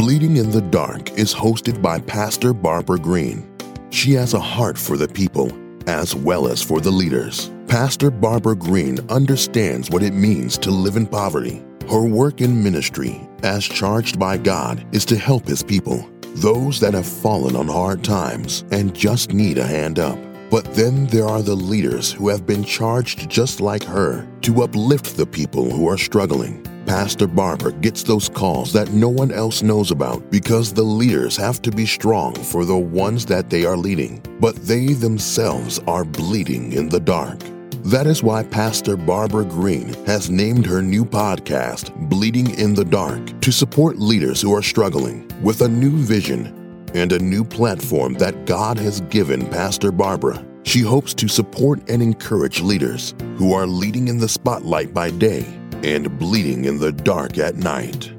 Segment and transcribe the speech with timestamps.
[0.00, 3.46] Bleeding in the Dark is hosted by Pastor Barbara Green.
[3.90, 5.52] She has a heart for the people
[5.86, 7.50] as well as for the leaders.
[7.68, 11.62] Pastor Barbara Green understands what it means to live in poverty.
[11.90, 16.94] Her work in ministry, as charged by God, is to help His people, those that
[16.94, 20.18] have fallen on hard times and just need a hand up.
[20.50, 25.18] But then there are the leaders who have been charged just like her to uplift
[25.18, 26.66] the people who are struggling.
[26.90, 31.62] Pastor Barbara gets those calls that no one else knows about because the leaders have
[31.62, 36.72] to be strong for the ones that they are leading, but they themselves are bleeding
[36.72, 37.38] in the dark.
[37.84, 43.40] That is why Pastor Barbara Green has named her new podcast, Bleeding in the Dark,
[43.40, 48.46] to support leaders who are struggling with a new vision and a new platform that
[48.46, 50.44] God has given Pastor Barbara.
[50.64, 55.59] She hopes to support and encourage leaders who are leading in the spotlight by day
[55.84, 58.12] and bleeding in the dark at night.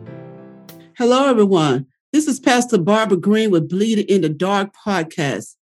[0.98, 1.88] Hello, everyone.
[2.14, 5.56] This is Pastor Barbara Green with Bleeding in the Dark podcast.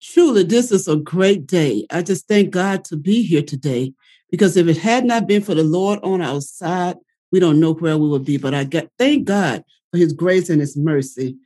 [0.00, 1.86] Truly, this is a great day.
[1.90, 3.92] I just thank God to be here today
[4.30, 6.96] because if it had not been for the Lord on our side,
[7.30, 8.36] we don't know where we would be.
[8.36, 11.36] But I thank God for his grace and his mercy.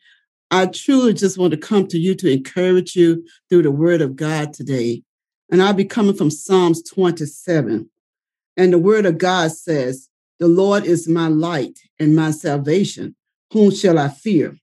[0.51, 4.17] I truly just want to come to you to encourage you through the word of
[4.17, 5.03] God today.
[5.51, 7.89] And I'll be coming from Psalms 27.
[8.57, 13.15] And the word of God says, The Lord is my light and my salvation.
[13.53, 14.57] Whom shall I fear?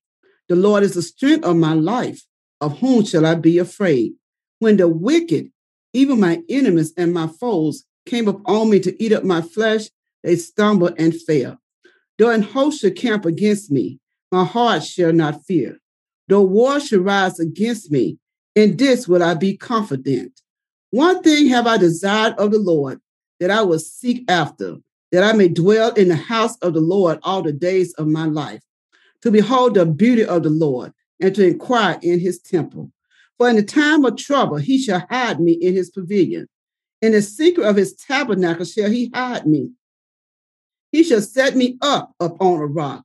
[0.49, 2.21] The Lord is the strength of my life.
[2.61, 4.13] Of whom shall I be afraid?
[4.59, 5.49] When the wicked,
[5.93, 9.89] even my enemies and my foes, came upon me to eat up my flesh,
[10.23, 11.57] they stumbled and fell.
[12.17, 13.99] Though an host should camp against me,
[14.31, 15.79] my heart shall not fear.
[16.27, 18.17] Though war should rise against me,
[18.55, 20.39] in this will I be confident.
[20.91, 23.01] One thing have I desired of the Lord,
[23.39, 24.77] that I will seek after,
[25.11, 28.25] that I may dwell in the house of the Lord all the days of my
[28.25, 28.61] life,
[29.21, 32.91] to behold the beauty of the Lord, and to inquire in his temple.
[33.37, 36.47] For in the time of trouble he shall hide me in his pavilion.
[37.01, 39.71] In the secret of his tabernacle shall he hide me.
[40.91, 43.03] He shall set me up upon a rock.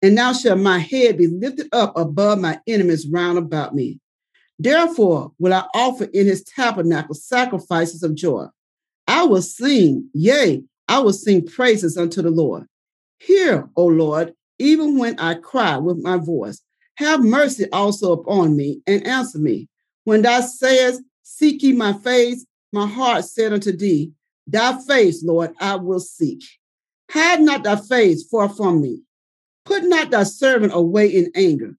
[0.00, 4.00] And now shall my head be lifted up above my enemies round about me.
[4.58, 8.46] Therefore will I offer in his tabernacle sacrifices of joy.
[9.06, 12.66] I will sing, yea, I will sing praises unto the Lord.
[13.18, 16.60] Hear, O Lord, even when I cry with my voice.
[16.96, 19.68] Have mercy also upon me and answer me.
[20.04, 24.12] When thou sayest, Seek ye my face, my heart said unto thee,
[24.46, 26.44] Thy face, Lord, I will seek.
[27.10, 29.02] Hide not thy face far from me.
[29.64, 31.76] Put not thy servant away in anger.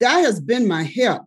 [0.00, 1.22] Thou hast been my help.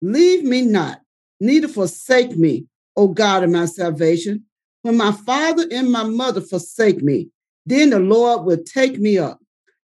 [0.00, 1.00] Leave me not,
[1.38, 2.66] neither forsake me,
[2.96, 4.44] O God of my salvation.
[4.82, 7.28] When my father and my mother forsake me,
[7.66, 9.40] then the Lord will take me up.